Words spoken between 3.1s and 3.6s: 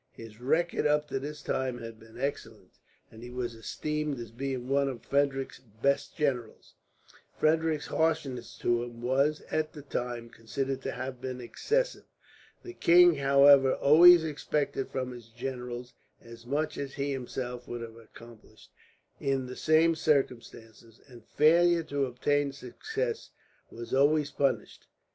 and he was